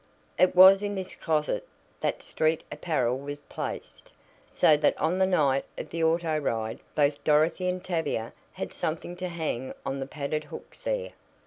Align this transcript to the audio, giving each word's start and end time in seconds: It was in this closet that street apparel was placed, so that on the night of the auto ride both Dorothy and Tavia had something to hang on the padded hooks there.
It 0.39 0.55
was 0.55 0.81
in 0.81 0.95
this 0.95 1.13
closet 1.13 1.67
that 1.99 2.23
street 2.23 2.63
apparel 2.71 3.19
was 3.19 3.37
placed, 3.49 4.11
so 4.51 4.75
that 4.77 4.97
on 4.99 5.19
the 5.19 5.27
night 5.27 5.63
of 5.77 5.91
the 5.91 6.03
auto 6.03 6.39
ride 6.39 6.79
both 6.95 7.23
Dorothy 7.23 7.69
and 7.69 7.83
Tavia 7.83 8.33
had 8.53 8.73
something 8.73 9.15
to 9.17 9.27
hang 9.27 9.73
on 9.85 9.99
the 9.99 10.07
padded 10.07 10.45
hooks 10.45 10.81
there. 10.81 11.11